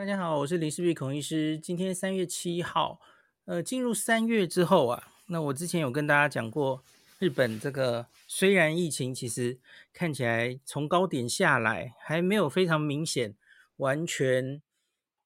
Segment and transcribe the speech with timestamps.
[0.00, 1.58] 大家好，我是林世璧孔医师。
[1.58, 2.98] 今天三月七号，
[3.44, 6.82] 呃，进入三月之后啊，那我之前有跟大家讲过，
[7.18, 9.58] 日本这个虽然疫情其实
[9.92, 13.34] 看起来从高点下来，还没有非常明显
[13.76, 14.62] 完全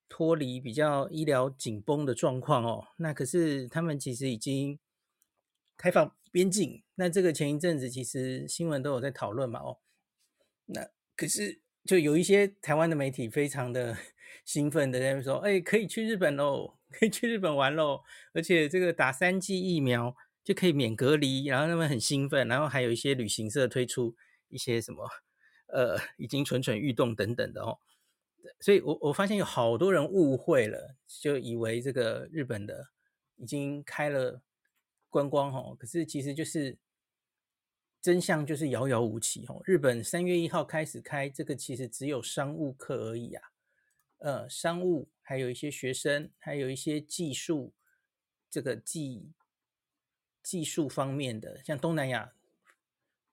[0.09, 4.81] 脱离比较医疗紧绷的状况哦，那可是他们其实已经
[5.77, 6.83] 开放边境。
[6.97, 9.79] 那这个前一阵子其实新闻都有在讨论嘛，哦，
[10.67, 13.97] 那可是就有一些台湾的媒体非常的。
[14.45, 18.03] 兴奋的在说：“哎，可以去日本喽，可以去日本玩喽！
[18.33, 22.47] 而且这个打三剂疫苗就可以免隔离，然后他们很兴奋。
[22.49, 24.15] 然后还有一些旅行社推出
[24.49, 25.09] 一些什么，
[25.69, 27.79] 呃，已经蠢蠢欲动等等的哦。
[28.61, 32.89] 所以我我发现有好多人误会了，就以为这个日本的
[33.37, 34.43] 已经开了
[35.09, 35.75] 观光哦。
[35.79, 36.77] 可是其实就是
[38.03, 39.63] 真相就是遥遥无期哦。
[39.65, 43.43] 日本三月一号开始开这个，其实只有商务客而已啊。”
[44.25, 47.75] 呃，商务还有一些学生，还有一些技术，
[48.49, 49.35] 这个技
[50.43, 52.33] 技术方面的，像东南亚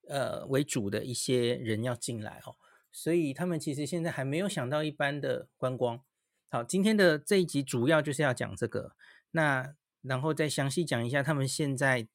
[0.10, 2.58] 呃为主的一些人要进来哦，
[2.92, 6.04] 所以他们其实现在还没有想到一般的观光。
[6.50, 8.94] 好，今天的这一集主要就是要讲这个，
[9.32, 12.10] 那然后再详细讲一下他们现在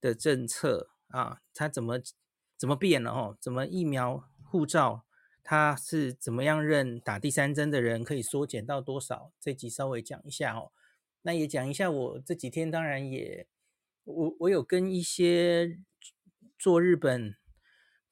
[0.00, 2.00] 的政策啊，他怎么
[2.56, 5.04] 怎么变了哦，怎么疫苗护照。
[5.42, 9.32] 他是怎么样认打第三针的人可以缩减到多少？
[9.40, 10.72] 这集稍微讲一下哦。
[11.22, 13.46] 那也讲一下，我这几天当然也，
[14.04, 15.78] 我我有跟一些
[16.58, 17.36] 做日本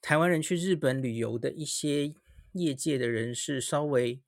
[0.03, 2.15] 台湾人去日本旅游的一些
[2.53, 4.21] 业界的人士稍微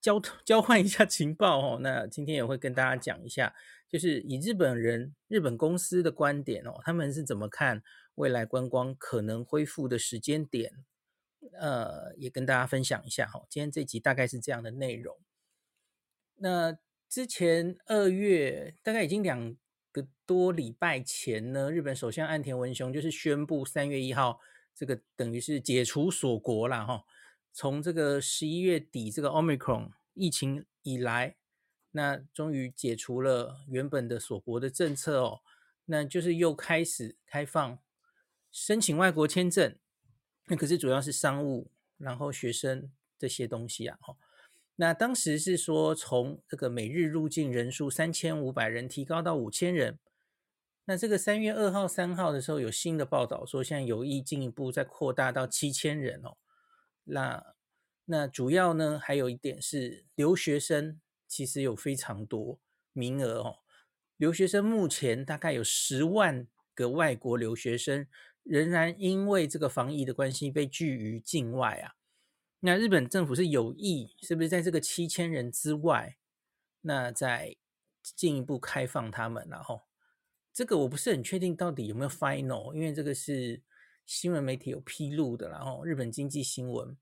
[0.00, 1.78] 交 交换一下情报哦。
[1.80, 3.54] 那今天也会跟大家讲一下，
[3.88, 7.82] 就是以日本人、日本公司的观点哦，他们是怎么看
[8.16, 10.72] 未来观光可能恢复的时间点。
[11.52, 15.16] 呃，也跟大家分享一下哈，今天这集大概是这样的内容。
[16.36, 19.56] 那之前二月大概已经两
[19.92, 24.40] 个多礼拜前呢，日本首相岸田文雄就是宣布三月一号
[24.74, 27.04] 这个等于是解除锁国了哈。
[27.52, 31.36] 从这个十一月底这个 Omicron 疫情以来，
[31.92, 35.40] 那终于解除了原本的锁国的政策哦，
[35.86, 37.78] 那就是又开始开放
[38.52, 39.78] 申请外国签证。
[40.48, 44.16] 那可是主要是商务，然后学生这些东西啊，哈。
[44.76, 49.98] 那当时是说从这个每日入境人数三千五百人提高到五千人。
[50.84, 56.36] 那这个三月二号、三号的时候有新的报道说，现在有意进一步再扩大到七千人哦。
[57.04, 57.54] 那
[58.04, 62.60] 那主要呢，还有一点是留学生其实有非常多
[62.92, 63.56] 名额哦。
[64.16, 68.06] 留学生目前大概有十万个外国留学生。
[68.46, 71.94] 仍然因为这个防疫的关系被拒于境外啊，
[72.60, 76.16] 那日本政府是有意，是不是在这个七千人之外，
[76.82, 77.56] 那再
[78.02, 79.46] 进一步开放他们？
[79.50, 79.82] 然后
[80.52, 83.60] 这个我不是很确定到底有没有 final，因为这个是
[84.04, 86.96] 新闻媒体有披露的，然后日本经济新闻。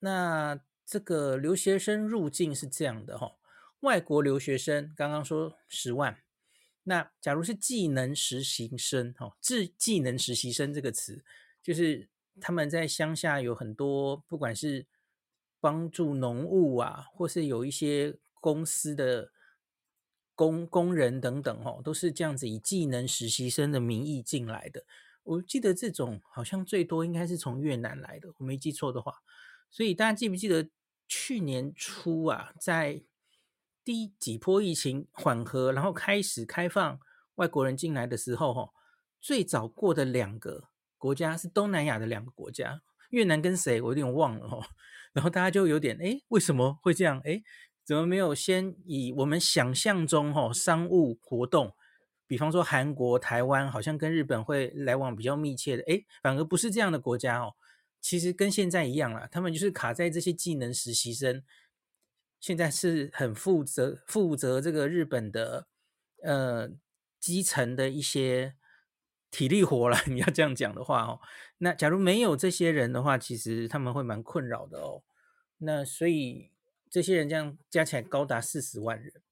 [0.00, 3.36] 那这个留学生入境是这样的哈，
[3.80, 6.18] 外国留学生刚刚说十万。
[6.84, 11.24] 那假如是技能实习生，哈，技技能实习生这个词，
[11.62, 12.08] 就是
[12.40, 14.86] 他们在乡下有很多，不管是
[15.60, 19.30] 帮助农务啊，或是有一些公司的
[20.34, 24.84] 工工人等等，哈，都是这样子以技能实习生的名义进来的。
[25.22, 29.22] 我记得这种好像最多应该是从越南来的，我没记错的话。
[29.70, 30.68] 所以大家记不记得
[31.06, 33.04] 去年初啊，在
[33.84, 37.00] 第几波疫情缓和，然后开始开放
[37.34, 38.70] 外国人进来的时候，哈，
[39.20, 44.68] 最早过的两个国家是东南亚的两个国家，越南跟谁我有点忘了哈。
[45.12, 47.20] 然后大家就有点哎，为什么会这样？
[47.24, 47.42] 哎，
[47.84, 51.74] 怎么没有先以我们想象中哈商务活动，
[52.26, 57.54] 比方说韩国、台湾，好像跟日本会来往比较密切的，哎，反而不是这样的国家哦。
[58.00, 61.42] 其实跟现在一样啦，他们就是卡在这些技能实习生。
[62.42, 65.68] 现在是很负责负责这个日本的
[66.24, 66.68] 呃
[67.20, 68.56] 基层的一些
[69.30, 71.20] 体力活了， 你要这样讲的话哦，
[71.58, 75.04] 那假如没有这些人的话，其实他们会蛮困扰的哦。
[75.58, 76.50] 那所以
[76.90, 79.22] 这些人这样加起来高达四十万人，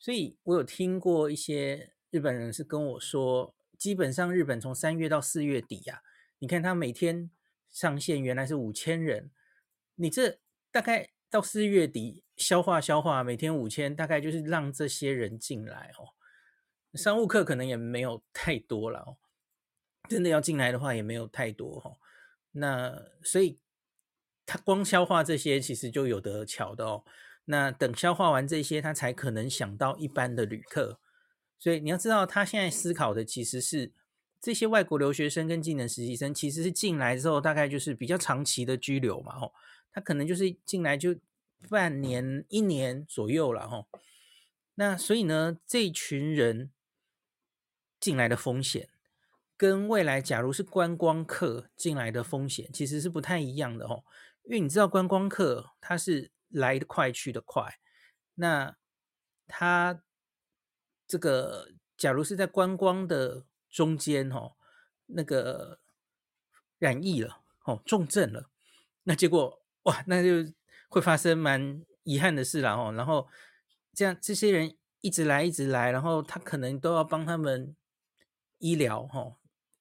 [0.00, 6.00] 所以我有听过一些日本人是跟我说，基本上日本从三月到四月底呀，
[6.38, 7.30] 你看他每天
[7.68, 9.30] 上限原来是五千人，
[9.96, 10.38] 你这
[10.70, 12.24] 大概到四月底。
[12.38, 16.14] 消化消化，每天五千，大概就是让这些人进来哦。
[16.96, 19.16] 商务客可能也没有 太多了哦，
[20.08, 21.98] 真的要进来的话也没有太多哦。
[22.52, 23.58] 那所以
[24.46, 27.04] 他光消化这些，其实就有得巧的哦。
[27.46, 31.00] 那等消化完这些，他才可能想到一般的旅客。
[31.58, 33.92] 所以你要知道，他现在思考的其实是
[34.40, 39.52] 这些外国留学生跟技能实习生，其实是进来之后大概就是比较长期的居留嘛，吼，
[39.92, 41.16] 他可能就是进来就
[41.68, 43.88] 半年、一年左右了，吼。
[44.74, 46.70] 那所以呢，这群人
[47.98, 48.88] 进来的风险，
[49.56, 54.04] 跟未来假如是观光客进来的风险，其实是不太一样的，吼。
[54.44, 56.30] 因为你知道，观光客他是。
[56.50, 57.78] 来得快，去得快。
[58.36, 58.74] 那
[59.46, 60.02] 他
[61.06, 64.52] 这个，假如是在观光的中间哦，
[65.06, 65.78] 那个
[66.78, 68.50] 染疫了哦，重症了，
[69.04, 70.52] 那结果哇，那就
[70.88, 72.92] 会发生蛮遗憾的事了哦。
[72.92, 73.28] 然后
[73.92, 77.74] 这样这些人一直来，一直来，然后他可能都要帮他们
[78.58, 79.36] 医疗哦。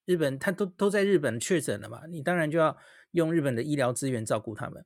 [0.06, 2.78] 日本他都都在日本确诊了嘛，你当然就要
[3.12, 4.86] 用日本的医疗资源照顾他们。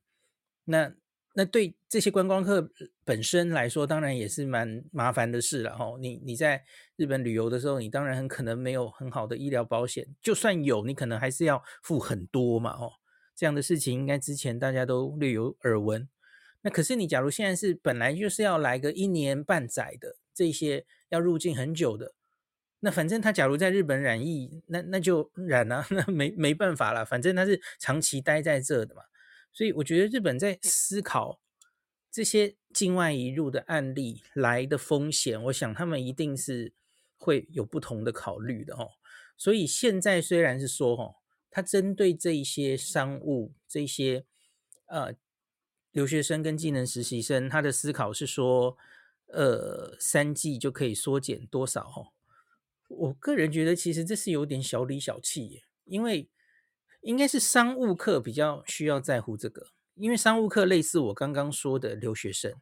[0.64, 0.92] 那
[1.34, 2.70] 那对这些观光客
[3.04, 5.96] 本身来说，当然也是蛮麻烦的事了哈。
[5.98, 6.62] 你你在
[6.96, 12.72] 日本旅游的时候，你当然很可能没有很好的医疗保险，就算有，你可能还是要付很多嘛。
[12.72, 12.92] 哦，
[13.34, 16.08] 这样的事情应该之前大家都略有耳闻。
[16.60, 22.12] 那可是你假如现在是本来就是要来个一年半载的这些要入境很久的，
[22.80, 29.02] 那反正他假如在日本染疫，那那就染啊， 那没没办法了，反正他是长期待在这的嘛。
[29.52, 31.38] 所以我觉得日本在思考
[32.10, 36.72] 这些境外移入的案例来的风险，我想他们一定是
[37.18, 38.92] 会有不同的考虑的哦。
[39.36, 41.16] 所以现在虽然是说哦，
[41.50, 44.24] 他针对这一些商务、这些
[44.86, 45.14] 呃
[45.90, 48.78] 留学生跟技能实习生，他的思考是说，
[49.26, 52.12] 呃，三季就可以缩减多少哦？
[52.88, 56.30] 我个人觉得其实这是有点小里小气耶，因为。
[57.02, 62.54] 应该是商务客比较需要在乎这个，因为商务客类似我刚刚说的留学生，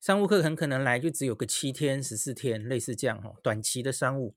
[0.00, 4.36] 商务客很可能来就只有个七天、十四天，类似这样哦，短期的商务，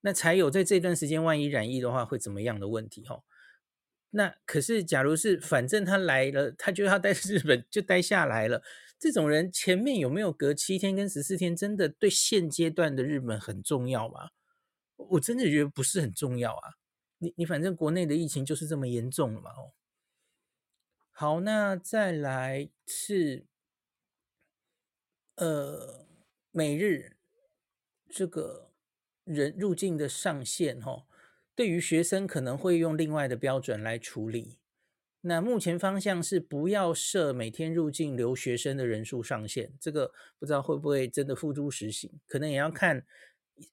[0.00, 3.22] 那才有在这段时间万一染疫的话会怎么样的问题哦。
[4.10, 8.62] 那可是假如是反正他来了，他就要待 日本就待下来了，
[8.98, 14.30] 这种人前面有没有隔七天跟十四天，真的对现阶段的日本很重要吗？
[14.96, 16.74] 我真的觉得不是很重要啊。
[17.22, 19.50] 你你反正国内的疫情就是这么严重了嘛？
[19.50, 19.72] 哦，
[21.10, 23.44] 好，那再来是，
[25.34, 26.06] 呃，
[26.50, 27.18] 每日
[28.08, 28.72] 这个
[29.24, 31.06] 人入境的上限，哈，
[31.54, 34.56] 对于学生可能会用另外的标准来处理。
[35.20, 43.04] 那目前方向是不要设每天入境留学生的人数上限，这个不知道会不会真的付诸实行，可能也要看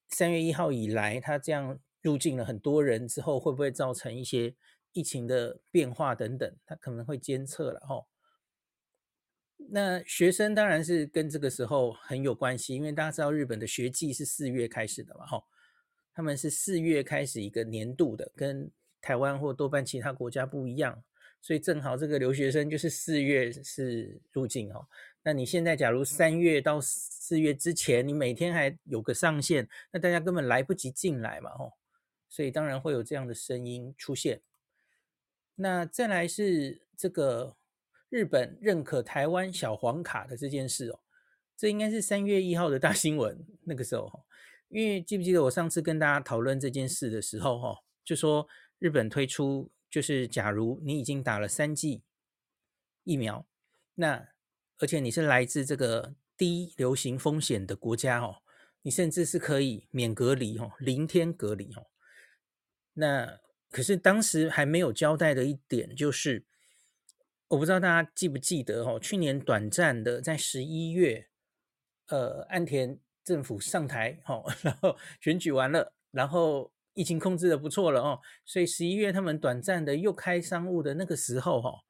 [0.09, 1.79] 三月一号以来他这样。
[2.01, 4.55] 入境了很多人之后，会不会造成一些
[4.93, 6.55] 疫情的变化等等？
[6.65, 8.05] 他可能会监测了哈。
[9.69, 15.43] 那学生当然是跟这个时候很有关系，因为大家知道日本的学季是四月开始的嘛哈。
[16.13, 18.71] 他们是四月开始一个年度的，跟
[19.01, 21.03] 台湾或多半其他国家不一样，
[21.41, 24.87] 所以正好这个留学生就是四月是入境哦。
[25.23, 31.71] 那你现在假如三月到四月之前，你每天还有个上限，那大家根本来不及进来嘛哈。
[32.29, 34.41] 所以当然会有这样的声音出现。
[35.55, 37.57] 那再来是这个
[38.09, 40.99] 日本认可台湾小黄卡的这件事哦，
[41.55, 43.43] 这应该是三月一号的大新闻。
[43.63, 44.23] 那个时候，
[44.69, 52.03] 因为记不记得我上次跟大家讨论这件事的时候，哈，就说日本推出就是假如你已经打了三剂
[53.03, 53.47] 疫苗，
[53.95, 54.29] 那
[54.77, 58.43] 而且你是来自这个低流行风险的国家哦，
[58.83, 61.87] 你甚至是可以免隔离哦，零天隔离哦。
[62.99, 63.39] 那
[63.69, 66.45] 可是当时还没有交代的一点就是，
[67.49, 71.27] 我不知道大家记不记得哦，去年短暂的在十一月，
[72.07, 81.83] 呃，岸田政府上台哦， 然后选举完了，然后疫情控制的不错了哦，所以十一月他们短暂的又开商务的那个时候哈，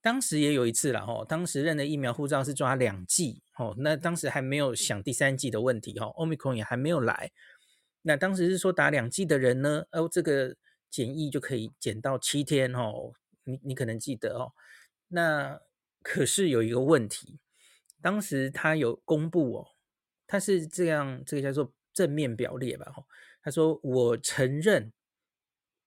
[0.00, 7.32] 当时也有一次了哦，当时认的疫苗护照是抓两剂哦，那当时还没有想第三剂的问题哈，Omicron 也还没有来。
[8.06, 10.56] 那当时是说打两剂的人呢，哦，这个
[10.90, 13.12] 检疫就可以减到七天哦。
[13.44, 14.52] 你你可能记得哦。
[15.08, 15.60] 那
[16.02, 17.38] 可是有一个问题，
[18.02, 19.68] 当时他有公布哦，
[20.26, 22.92] 他是这样，这个叫做正面表列吧？
[22.96, 23.06] 哦，
[23.42, 24.92] 他说我承认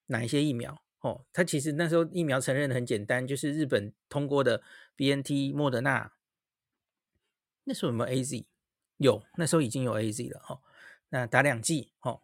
[0.07, 1.25] 哪一些疫苗哦。
[1.31, 4.63] 他其实那时候疫苗承认的很简单，就是日本通过的
[4.95, 6.13] BNT、莫德纳。
[7.65, 8.45] 那时候有没有 AZ？
[8.97, 10.62] 有，那时候已经有 AZ 了哦。
[11.09, 12.21] 那打两剂哦，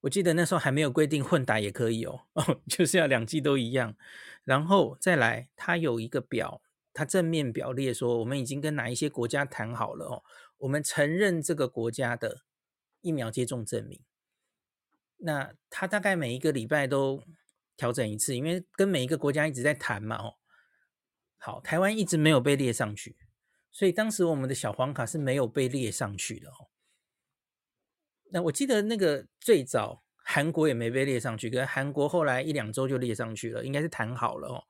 [0.00, 3.96] 我记得那时候还没有规定混打也可以哦，哦， 就是要两剂都一样，
[4.44, 6.62] 然后再来，它有一个表，
[6.92, 10.22] 它正面表列说，我们已经跟哪一些国家谈好了哦，
[10.58, 12.44] 我们承认这个国家的
[13.00, 14.00] 疫苗接种证明。
[15.18, 17.22] 那它大概每一个礼拜都
[17.76, 20.34] 调整一次，因为跟每一个国家一直在谈嘛哦。
[21.36, 23.16] 好，台湾一直没有被列上去，
[23.70, 26.68] 所以当时我们的小黄卡是没有被列上去的哦。
[28.34, 34.64] 那我记得那个最早韩国也没被列上去，可是韩国后来一两周就列上去了，应该是谈好了哦。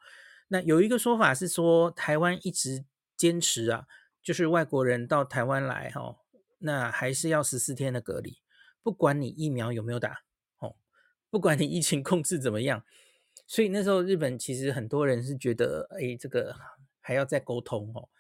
[0.49, 2.85] 那有一个说法是说，台湾一直
[3.17, 3.87] 坚持啊，
[4.23, 6.17] 就是外国人到台湾来哈、哦，
[6.59, 8.37] 那还是要十四天的隔离，
[8.83, 10.25] 不管你疫苗有没有打
[10.59, 10.77] 哦，
[11.31, 12.85] 不管你疫情控制怎么样。
[13.47, 16.55] 所以那时候日本其实很多人是觉得，哎，这个
[17.01, 18.11] 还要再沟通哦，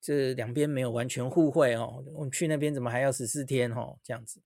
[0.00, 4.42] 这两边没有完全互惠哦，我们去那边怎么还要十四天哦，这样子。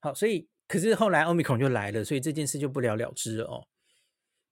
[0.00, 3.66] 好，所以可是后来欧米孔就来了，所以这件事就不了了之哦。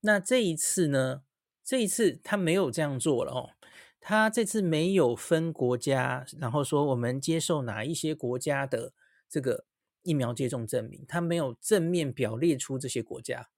[0.00, 1.23] 那这一次呢？
[1.65, 3.50] 这一次他没有这样做了哦，
[3.99, 8.93] 他这次没有分国家，然后说我们接受哪一些国家的
[9.29, 9.67] 这个
[10.03, 13.49] 疫苗接种证明，他没有正面表列出这些国家，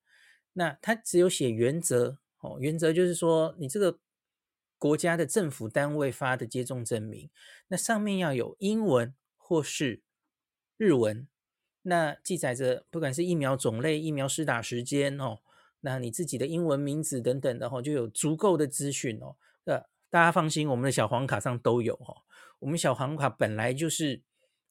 [0.54, 3.99] 那他只有写原则哦，原则就是说你这个
[4.78, 7.28] 国家的政府单位发的接种证明，
[7.66, 10.00] 那上面要有英文或是
[10.78, 11.28] 日文，
[11.82, 15.38] 那记载着不管是疫苗种类、疫苗施打时间哦。
[15.80, 19.37] 那你自己的英文名字等等的哈，就有足够的资讯哦。
[19.64, 22.23] 呃，大家放心，我们的小黄卡上都有哦。
[22.58, 24.20] 我们小黄卡本来就是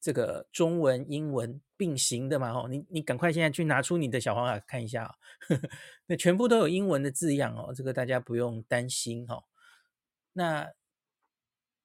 [0.02, 2.68] 这个中文、英文并行的嘛哦。
[2.70, 5.18] 你你赶快现在去拿出你的小黄卡看一下，
[6.08, 9.46] 那全部都有英文的字样哦，这个大家不用担心哈。
[10.34, 10.70] 那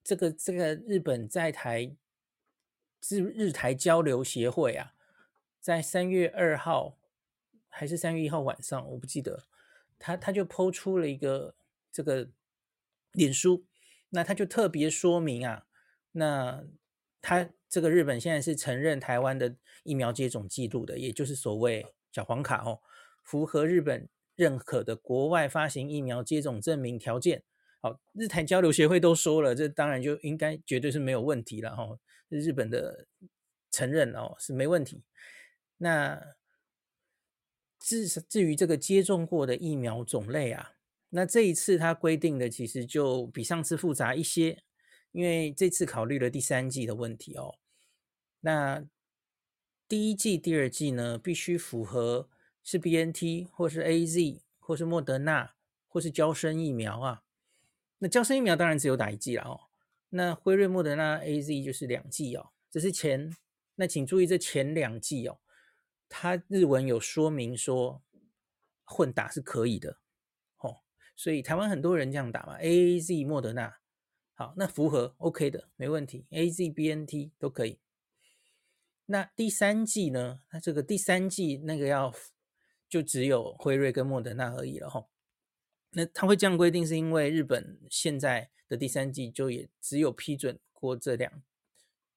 [0.02, 1.94] 这个这个日本在台
[3.08, 4.94] 日日台交流协会啊，
[5.62, 6.98] 在三月二号。
[7.74, 9.44] 还是三月一号晚上，我不记得，
[9.98, 11.54] 他他就抛出了一个
[11.90, 12.28] 这个
[13.12, 13.64] 脸书，
[14.10, 15.64] 那他就特别说明啊，
[16.12, 16.62] 那
[17.22, 22.82] 他这个日本现在是承认台湾的疫苗接种记录的，也就是所谓小黄卡哦，
[23.24, 27.42] 符合日本认可的国外发行疫苗接种证明条件。
[27.80, 33.06] 好，日台交流协会都说了，这当然就应该绝对是没有问题了哈、哦，日本的
[33.70, 35.02] 承认哦是没问题，
[35.82, 36.36] 那。
[37.84, 40.74] 至至于这个接种过的疫苗种类啊，
[41.08, 44.62] 那这一次它规定的其实就比上次复杂一些，
[45.10, 47.56] 因为这次考虑了第三季的问题哦。
[48.38, 48.84] 那
[49.88, 52.28] 第一季、第二季呢，必须符合
[52.62, 55.56] 是 BNT 或是 AZ 或是莫德纳
[55.88, 57.24] 或是娇生疫苗啊。
[57.98, 59.60] 那娇生疫苗当然只有打一剂了哦。
[60.10, 62.50] 那辉瑞、莫德纳、AZ 就是两剂哦。
[62.70, 63.36] 这是前，
[63.74, 65.40] 那请注意这前两剂哦。
[66.14, 68.02] 他日文有说明说
[68.84, 69.96] 混打是可以的，
[70.58, 70.82] 哦，
[71.16, 73.78] 所以台湾很多人这样打嘛，A Z 莫德纳，
[74.34, 77.80] 好，那符合 OK 的，没问题，A Z B N T 都可以。
[79.06, 80.42] 那第三剂呢？
[80.52, 82.14] 那这个第三剂那个要
[82.90, 85.06] 就只有辉瑞跟莫德纳而已了，哈。
[85.92, 91.42] 那他会这样规定，是因为日本现在的第三剂就也只有批准过这两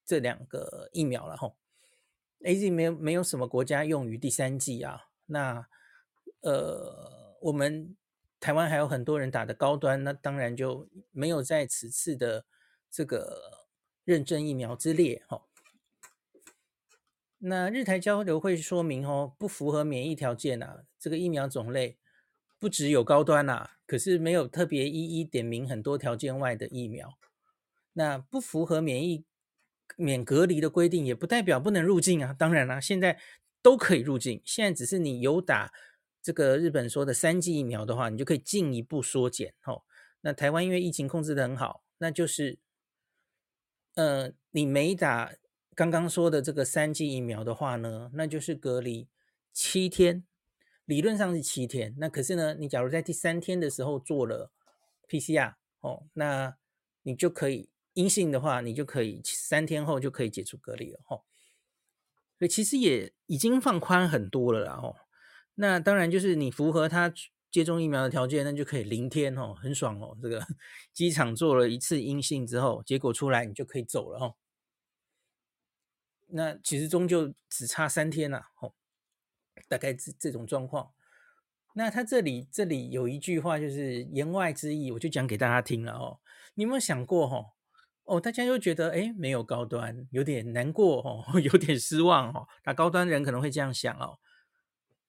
[0.06, 1.56] 这两个疫苗了，哈。
[2.46, 5.68] AZ 没有没有什么国家用于第三季啊，那
[6.42, 7.98] 呃，我们
[8.40, 12.46] 台湾还有很多人打的高端，那当然就没有在此次的
[12.92, 13.68] 这个
[14.04, 15.42] 认证疫苗之列哈、哦。
[17.40, 21.98] 那日台交流会说明哦，不符合免疫条件啊，这个疫苗种类
[22.60, 27.18] 不只有高端啊，可是没有特别一一点名很多条件外的疫苗，
[27.94, 29.26] 那不符合免疫。
[29.98, 33.20] 免隔离的规定也不代表不能入境啊，当然啦，现在
[33.62, 34.42] 都可以入境。
[34.44, 35.72] 现在只是你有打
[36.22, 39.84] 这个日本说的三剂疫苗的话，你就可以进一步缩减哦。
[40.22, 42.58] 那台湾因为疫情控制的很好，那就是，
[43.94, 45.34] 呃，你没打
[45.76, 49.08] 刚刚说的这个三剂疫苗的话呢，那就是隔离
[49.54, 50.26] 七天，
[50.86, 51.96] 理论上是七天。
[52.00, 54.52] 那可是呢，你假如在第三天的时候做了
[55.08, 56.58] PCR 哦，那
[57.04, 57.70] 你就可以。
[57.96, 61.26] 阴性的话，你就可以三天后就可以解除隔离了吼。
[62.38, 64.96] 所以其实也已经放宽很多了啦吼。
[65.56, 67.14] 那当然就是你符合他
[67.50, 70.18] 接种疫苗的条件，那就可以零天哦，很爽哦。
[70.22, 70.46] 这个
[70.94, 74.36] 机场做了一次阴性之后，结果出来你就可以走了吼。
[76.28, 78.76] 那其实终究只差三天了吼，
[79.70, 80.92] 大概这这种状况。
[81.76, 86.20] 那他这里这里有一句话就是言外之意，我就讲给大家听了哦。
[86.56, 87.55] 你有没有想过吼？
[88.06, 92.48] 哦，大家又觉得哎，没有高端，有点难过哦， 有点失望哦。
[92.64, 94.20] 打高端的人可能会这样想哦。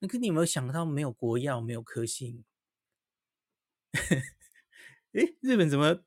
[0.01, 2.45] 那可你有没有想到没有国药，没有科兴？
[5.15, 6.01] 诶，日本怎么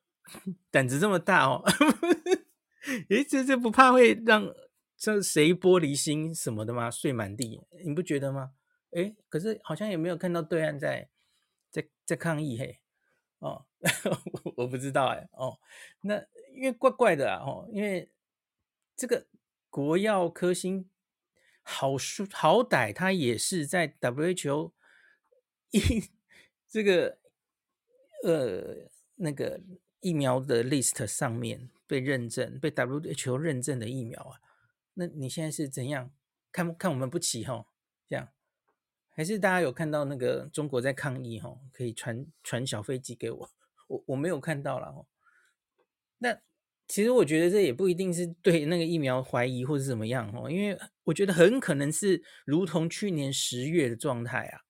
[0.72, 1.64] 胆子这么大哦？
[3.10, 4.54] 诶，这这不怕会让
[4.98, 6.92] 这谁玻璃心什么的吗？
[6.92, 8.52] 碎满地，你不觉得吗？
[8.92, 11.10] 诶，可是好像也没有看到对岸在
[11.72, 12.80] 在在抗议嘿。
[13.40, 13.66] 哦，
[14.58, 15.30] 我不知道哎。
[15.34, 15.60] 哦，
[16.02, 17.44] 那因为怪怪的啊。
[17.46, 18.12] 哦，因为
[18.96, 19.28] 这个
[19.70, 20.90] 国药科兴
[21.62, 24.72] 好说好歹它也是在 WHO
[25.72, 26.10] 一
[26.68, 27.18] 这个
[28.24, 29.62] 呃那个
[30.00, 34.42] 疫苗的 list 上面被认证，被 WHO 认证的疫苗啊。
[34.96, 36.12] 那你现在是怎样
[36.52, 37.66] 看看我们不起哈？
[38.08, 38.30] 这样。
[39.12, 41.58] 还是大家有看到那个中国在抗议哈？
[41.74, 43.50] 可以传传小飞机给我，
[43.88, 45.06] 我我没有看到了哦。
[46.20, 46.40] 那
[46.88, 54.62] 其实我觉得这也不一定是对那个疫苗怀疑或者怎么样哦，因为我觉得很可能是如同去年十月的状态啊。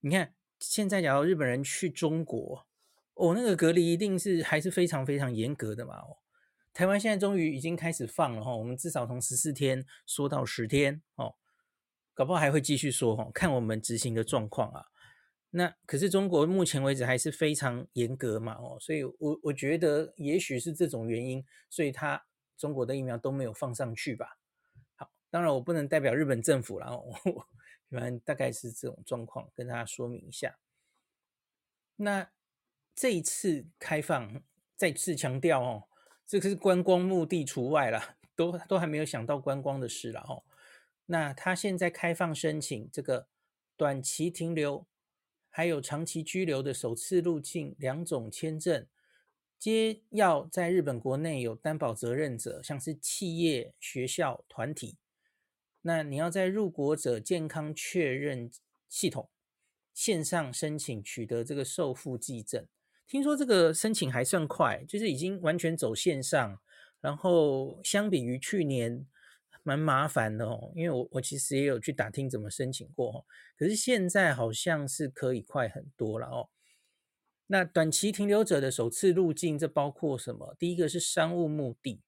[0.00, 2.66] 你看现在假如日本人去中国，
[3.14, 5.96] 哦，那个隔离一定是还是非常非常严格的嘛。
[5.96, 6.18] 哦，
[6.72, 11.34] 台湾现在终于已经开始放了哈，我们至少从十四天缩到十天哦。
[12.14, 14.86] 搞不好还会继续说哈，看我们执行的状况啊。
[15.50, 22.26] 那可是中国目前为止还是非常严格嘛哦，所以我我觉得也许是这种原因，所以他
[22.56, 24.38] 中国的疫苗都没有放上去吧。
[24.96, 27.46] 好，当然我不能代表日本政府了， 我，
[27.90, 30.58] 反正大概是这种状况，跟大家说明一下。
[31.96, 32.30] 那
[32.94, 34.42] 这一次开放
[34.76, 35.88] 再次强调哦，
[36.26, 40.44] 这个是观光目的除外啦， 都都还没有想到观光的事了哦。
[41.06, 43.28] 那他现在开放申请这个
[43.78, 44.86] 短期停留，
[45.58, 48.86] 还有长期居留的首次入境两种签证，
[49.58, 54.98] 皆要在日本国内有担保责任者，像是企业、学校、团体。
[55.82, 58.48] 那你要在入国者健康确认
[58.88, 59.28] 系统
[59.92, 62.64] 线上申请取得这个受付寄证。
[63.08, 66.60] 听说这个申请还算快，就是已经完全走线上，
[67.00, 69.04] 然后相比于去年。
[69.62, 73.24] 蛮麻烦的哦，因为我我其实也有去打听怎么申请过哦，
[73.56, 76.48] 可是现在好像是可以快很多了哦。
[77.46, 80.54] 那短期停留者的首次入境，这包括什么？
[80.58, 82.02] 第一个是商务目的，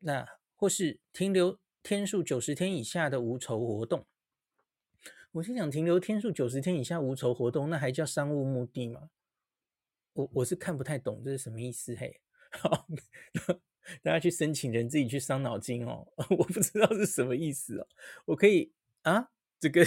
[0.00, 4.06] 那或是停留天数九十天以下的无酬活动。
[5.32, 9.10] 我心想停留天数九十天以下无酬活动，那还叫商务目的吗？
[10.14, 12.20] 我我是看不太懂这是什么意思嘿。
[14.02, 17.86] 大家去申请人自己去伤脑筋哦， 我不知道是什么意思哦。
[18.24, 18.72] 我可以
[19.02, 19.84] 啊，这个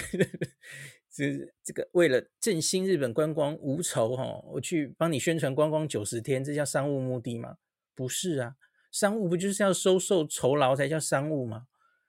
[1.10, 7.58] 这这个为了振兴日本观光无酬哈、哦，我去帮你宣传观光九十天，这叫商务目的吗？
[7.94, 8.56] 不是啊，
[8.92, 11.68] 商务不就是要收受酬劳才叫商务吗？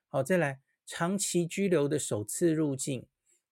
[0.09, 3.07] 好，再来长期居留的首次入境，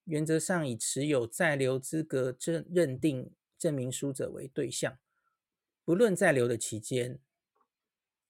[0.04, 4.98] 原则上以持有在留资格证认定证明书者为对象，
[5.84, 7.18] 不论在留的期间。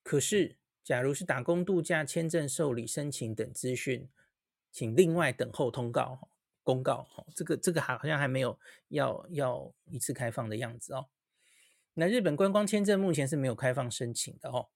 [0.09, 4.09] 可是，假如是打工度假签证受理申请等资讯，
[4.73, 6.31] 请另外等候通告
[6.63, 7.07] 公告。
[7.15, 11.09] 哦这个这个好像还没有要要一次开放的样子哦。
[11.93, 14.69] 那日本观光签证目前是没有开放申请的哦。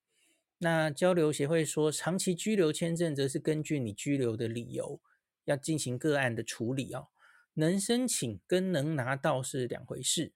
[0.59, 5.01] 那交流协会说，长期居留签证则是根据你居留的理由
[5.47, 7.09] 要进行个案的处理哦。
[7.55, 10.35] 能申请跟能拿到是两回事，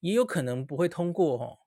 [0.00, 1.58] 也有可能不会通过哦。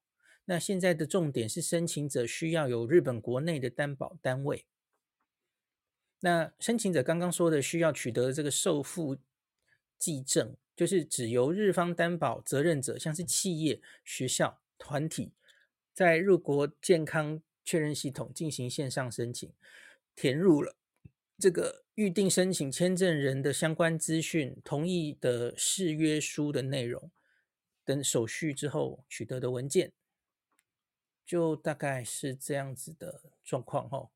[0.45, 4.65] 那现在的重点是，申请者需要有日本国内的担保单位。
[6.19, 9.17] 那申请者刚刚说的需要取得这个受付
[9.97, 15.33] 济证，就是只由日方担保责任者，像是企业、学校、团体，
[15.93, 19.51] 在入国健康确认系统进行线上申请，
[20.15, 20.75] 填入了
[21.39, 27.11] 这个预定申请签证人的相关资讯、同意的誓约书的内容
[27.83, 29.91] 等手续之后取得的文件。
[31.25, 34.09] 就大概是这样子的状况哈，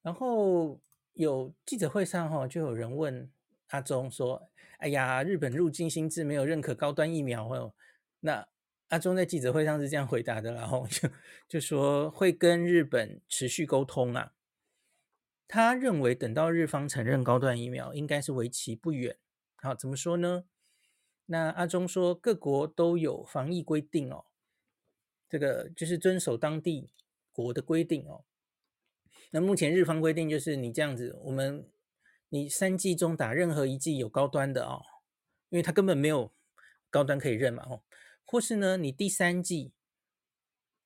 [0.00, 0.80] 然后
[1.14, 3.28] 有记者会上哈，就有人问
[3.68, 7.74] 阿中说：“哎呀，日本入境新制没有认可高端疫苗哦。”
[8.20, 8.46] 那
[8.88, 11.08] 阿中在记者会上是这样回答的，然后就
[11.48, 14.34] 就说会跟日本持续沟通啊。
[15.48, 19.18] 他认为等到日方承认高端疫苗，应该是为期不远。
[19.56, 20.44] 好，怎么说呢？
[21.26, 24.26] 那阿中说各国都有防疫规定哦。
[25.32, 26.90] 这个就是遵守当地
[27.32, 28.22] 国的规定哦。
[29.30, 31.66] 那目前日方规定就是你这样子，我们
[32.28, 34.82] 你三剂中打任何一剂有高端的哦，
[35.48, 36.34] 因为他根本没有
[36.90, 37.82] 高端可以认嘛哦。
[38.26, 39.72] 或是呢，你第三剂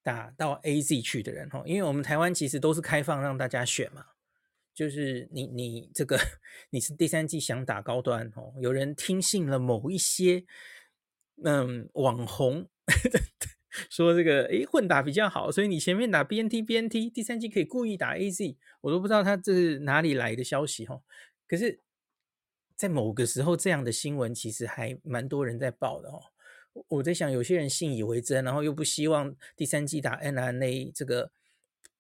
[0.01, 4.07] 打到 AZ 去的人哦，因为我们台湾其实都是开放让大家选嘛，
[4.73, 6.17] 就是你你这个
[6.71, 10.45] 你是第三剂想打高端哦，有人听信了某一些
[11.43, 12.69] 嗯网红。
[13.91, 21.01] 说这个诶混打比较好，所以你前面打 BNT BNT，第三季可以故意打 AZ，我都不知道他这是哪里来的消息哈。
[21.47, 21.81] 可是，
[22.75, 26.21] 在某个时候，这样的新闻其实还蛮多人在报的哦。
[26.89, 31.31] 我在想，有些人信以为真，然后又不希望第三季打 mRNA 这个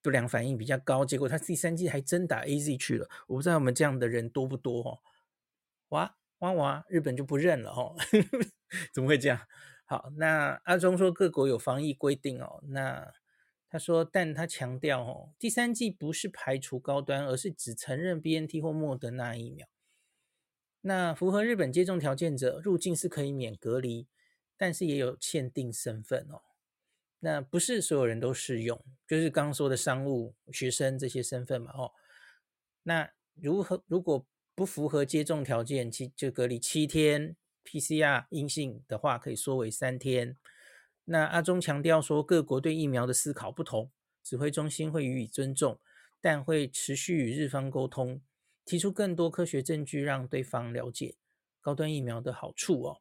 [0.02, 3.08] 不良反应比较高，结果他第三季还真打 AZ 去了。
[3.26, 4.98] 我不知道我们这样的人多不多哦。
[5.90, 6.84] 哇哇哇！
[6.88, 7.96] 日本就不认了哦，
[8.92, 9.40] 怎么会这样？
[9.88, 12.60] 好，那阿中说各国有防疫规定哦。
[12.66, 13.14] 那
[13.70, 19.68] 他说，但他强调哦，第三剂不是排除高端，而是只承认 BNT 或莫德纳疫苗。
[20.80, 24.08] 那符合日本接种条件者入境是可以免隔离，
[24.56, 26.42] 但是也有限定身份哦。
[27.20, 31.92] 那不是所有人都适用，就是刚刚说的商务、学生这些身份嘛哦。
[32.82, 37.36] 那如何如果不符合接种条件，其就隔离七天。
[37.66, 40.36] PCR 阴性的话，可以缩为三天。
[41.06, 43.90] 那阿中强调说，各国对疫苗的思考不同，
[44.22, 45.78] 指挥中心会予以尊重，
[46.20, 48.20] 但会持续与日方沟通，
[48.64, 51.16] 提出更多科学证据，让对方了解
[51.60, 53.00] 高端疫苗的好处哦。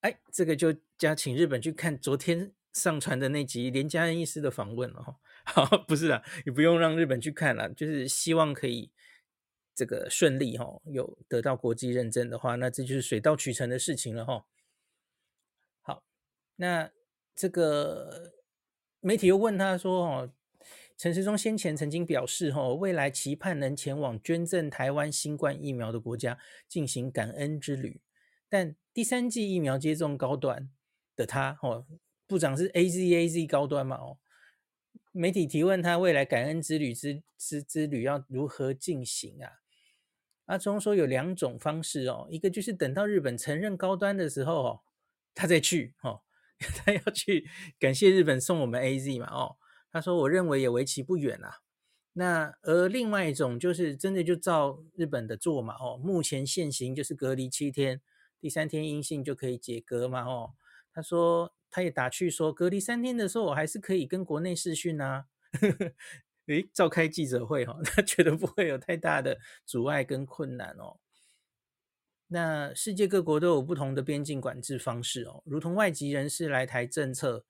[0.00, 5.18] 哎，这个就加请日本去看昨天上传的那集连嘉恩医师的访问了哈。
[5.44, 8.90] 好，不是啊，你不用让日本去看了，就是希望可以。
[9.78, 14.44] 这个顺利哈，有得到国际认证的话，那这就是水到渠成的事情了哈。
[15.82, 16.02] 好，
[16.56, 16.90] 那
[17.36, 18.32] 这个
[18.98, 20.32] 媒体又问他说：“哦，
[20.96, 26.36] 陈时中先前曾经表示，哦，未来期盼能前往捐赠台湾新冠疫苗的国家
[26.66, 28.00] 进行感恩之旅，
[28.48, 30.68] 但第三剂疫苗接种高端
[31.14, 31.86] 的他，哦，
[32.26, 34.18] 部长是 AZAZ 高端嘛，哦。”
[35.12, 39.50] 媒体提问他未来感恩之旅之之之旅要如何进行啊？
[40.48, 44.80] 阿中说有两种方式哦，一个就是等到日本承认高端的时候哦，
[45.34, 46.22] 他再去哦，
[46.58, 47.46] 他要去
[47.78, 49.56] 感谢日本送我们 AZ 嘛哦，
[49.92, 51.58] 他说我认为也为期不远啊。
[52.14, 58.00] 那而另外一种就是真的就照日本的做嘛哦，目前现行就是隔离七天，
[58.40, 60.54] 第三天阴性就可以解隔嘛哦。
[60.94, 65.26] 他说他也打趣说隔离三天的时候我还是可以跟国内视讯啊。
[66.48, 70.98] 诶，召开记者会哈，他觉得不会有太大的阻碍跟困难哦。
[72.28, 77.44] 那世界各国都有不同的边境管制方式哦，如同外籍人士来台政策、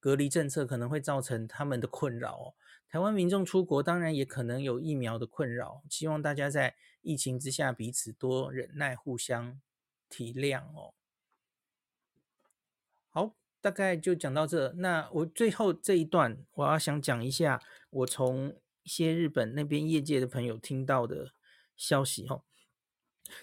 [0.00, 2.54] 隔离政策可能会造成他们的困扰哦。
[2.88, 9.60] 台湾民众出国当然也可能有疫苗的困扰，希望大家在疫情之下彼此多忍耐，互相
[10.08, 10.94] 体谅哦。
[13.10, 13.43] 好。
[13.64, 14.74] 大概就讲到这。
[14.74, 21.32] 那我最后这一段，我要想讲一下我从一些日本那边业界的朋友听到的
[21.74, 22.44] 消息哦。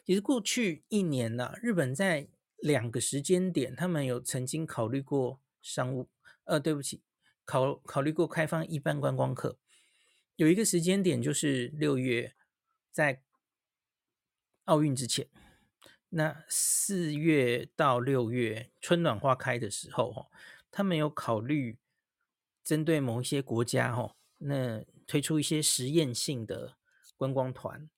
[0.06, 6.08] 其实过去一年呐，日本在两个时间点，他们有曾经考虑过商务，
[6.44, 7.02] 呃，对不起，
[7.44, 9.58] 考考虑过开放一般观光客。
[10.36, 12.36] 有一个时间点就是六月，
[12.92, 13.24] 在
[14.66, 15.28] 奥运之前。
[16.13, 20.28] 那四月到六月春暖花开的时候，哦
[20.69, 21.78] 他们有考虑
[22.63, 26.78] 针对某一些国家，哈，那推出一些实验性的
[27.17, 27.89] 观光团。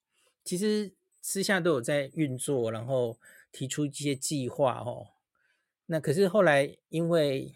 [0.44, 3.20] 其实私下都有在运作，然后
[3.52, 5.10] 提出一些计划，哦。
[5.86, 7.56] 那可是后来因为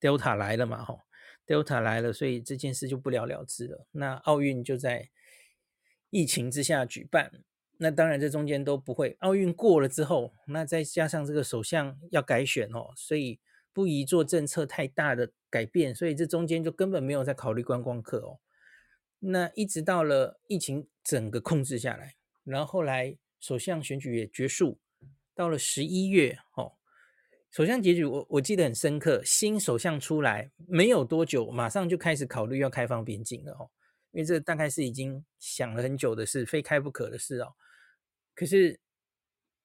[0.00, 1.06] Delta 来了嘛，哈
[1.46, 3.86] ，Delta 来了，所以这件事就不了了之了。
[3.92, 5.10] 那奥运就在
[6.10, 7.44] 疫情之下举办。
[7.78, 9.16] 那当然，这中间都不会。
[9.20, 13.38] 奥运过了之后，那再加上这个首相要改选哦，所以
[13.72, 18.38] 不宜做政策太大的改变，所以这中间就根本没有在考虑观光客哦。
[19.18, 24.78] 那一直到了疫情整个控制下来，然后后来首相选举也结束，
[25.34, 26.72] 到了十一月哦，
[27.50, 33.68] 首相结局我我记得很深刻，新首相出来没有多久，马上就开始考虑要开放边境了哦，
[34.12, 37.52] 因为这大概是已经想了很久的事，非开不可的事哦。
[38.36, 38.78] 可是，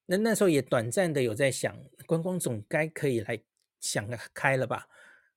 [0.06, 3.40] 那那时候也短暂的有在想，观光总该可以来
[3.80, 4.88] 想开了吧？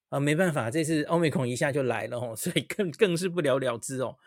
[0.07, 4.17] 啊，没办法，这次欧美孔一下就来了哦， 所以更更是不了了之哦。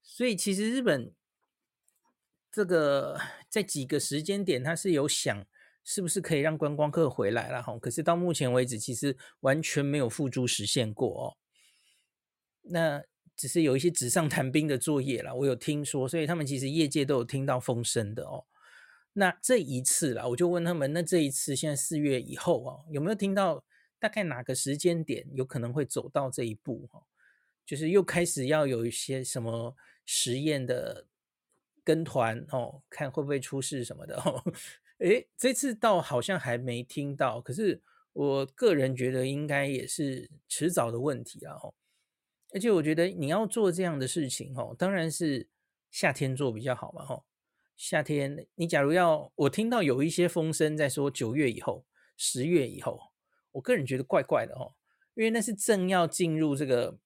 [0.00, 1.12] 所以其实日本
[2.52, 5.44] 这个在几个时间点，他是有想
[5.82, 7.76] 是不是可以让观光客回来了哈。
[7.80, 11.36] 可是到目前为止，其实完全没有付诸实现过哦。
[12.62, 13.02] 那。
[13.36, 18.46] 只是有一些纸上谈兵的作业啦，我有听说，所以他们其实业界都有听到风声的哦。
[19.12, 23.64] 那这一次啦，我就问他们，那这一次现在四月以后哦，有没有听到
[23.98, 27.02] 大概哪个时间点有可能会走到这一步哈？
[27.64, 31.06] 就是又开始要有一些什么实验的
[31.82, 34.42] 跟团哦，看会不会出事什么的哦。
[35.00, 41.74] 诶，这次倒好像还没听到，可是我个人觉得应该也是迟早的问题啊，哦。
[42.56, 45.46] 而且我觉得你要做这样的事情，吼，当然是
[45.90, 47.26] 夏天做比较好嘛，吼。
[47.76, 51.84] 夏天你假如要，我听到有一些风声在说九月以后、
[52.16, 53.12] 十月以后，
[53.52, 54.74] 我个人觉得怪怪的，吼，
[55.12, 56.98] 因为那是正要进入这个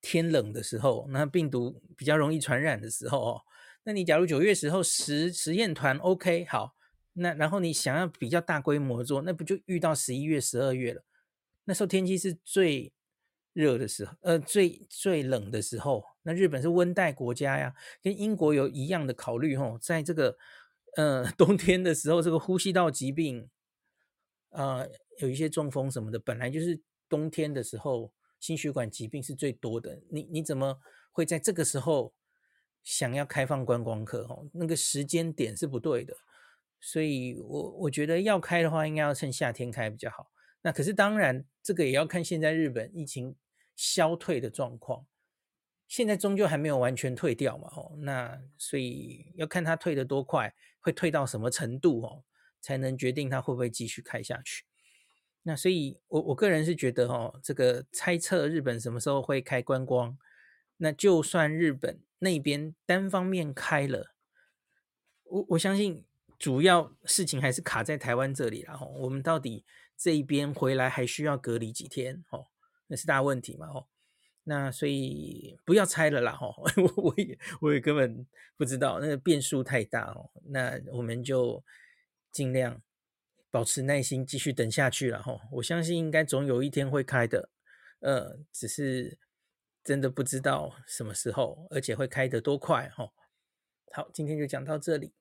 [0.00, 3.42] 天冷的时候，那病毒比较容易传染的时候，哦。
[3.84, 6.74] 那你假如九月时候实实验团 OK 好。
[7.16, 11.04] 那然后你想要比较大规模做，那不就遇到十一月、十二月了？
[11.66, 12.92] 那时候天气是最
[13.54, 16.04] 热的时候，呃，最最冷的时候。
[16.24, 20.36] 那日本是温带国家呀，跟英国有一样的考虑吼，在这个
[20.96, 23.48] 呃 冬天的时候，这个呼吸道疾病，
[24.50, 24.86] 呃，
[25.20, 30.02] 有一些中风什么的，本来就是冬天的时候心血管疾病是最多的。
[30.10, 30.78] 你你怎么
[31.12, 32.12] 会在这个时候
[32.82, 34.26] 想要开放观光客？
[34.26, 36.16] 吼，那个时间点是不对的。
[36.80, 40.30] 所以，我我觉得要开的话，应该要趁夏天开比较好。
[40.60, 43.36] 那可是当然，这个也要看现在日本疫情
[43.76, 45.06] 消退的状况。
[45.86, 52.24] 现在终究还没有完全退掉嘛，哦，那所以要看它退得多快，会退到什么程度哦，
[52.60, 54.64] 才能决定它会不会继续开下去。
[55.42, 60.16] 那所以我我个人是觉得哦，这个猜测日本什么时候会开观光，
[60.78, 64.14] 那就算日本那边单方面开了，
[65.24, 66.04] 我我相信。
[66.36, 69.64] 主要事情还是卡在台湾这里了哈，我们到底
[69.96, 72.48] 这一边回来还需要隔离几天哦？
[72.86, 73.86] 那是大问题嘛哦。
[74.46, 80.30] 那所以不要猜了啦哈， 我我也我也根本不知道，那个变数太大哦。
[80.44, 81.64] 那我们就
[82.30, 82.82] 尽量
[83.50, 85.40] 保持耐心，继续等下去了哈。
[85.52, 87.48] 我相信应该总有一天会开的，
[88.00, 89.18] 呃，只是
[89.82, 93.10] 真的不知道什么时候，而且会开得多快哈。
[93.92, 95.14] 好，今天就讲到这里。